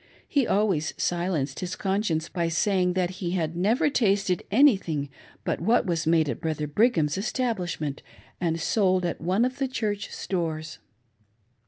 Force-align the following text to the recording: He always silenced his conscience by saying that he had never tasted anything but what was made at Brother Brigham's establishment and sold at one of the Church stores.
He 0.27 0.47
always 0.47 0.95
silenced 0.97 1.59
his 1.59 1.75
conscience 1.75 2.27
by 2.27 2.47
saying 2.47 2.93
that 2.93 3.11
he 3.21 3.33
had 3.37 3.55
never 3.55 3.87
tasted 3.87 4.41
anything 4.49 5.09
but 5.43 5.61
what 5.61 5.85
was 5.85 6.07
made 6.07 6.27
at 6.27 6.41
Brother 6.41 6.65
Brigham's 6.65 7.19
establishment 7.19 8.01
and 8.39 8.59
sold 8.59 9.05
at 9.05 9.21
one 9.21 9.45
of 9.45 9.59
the 9.59 9.67
Church 9.67 10.09
stores. 10.09 10.79